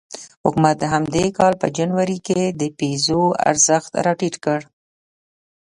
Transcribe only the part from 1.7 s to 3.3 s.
جنوري کې د پیزو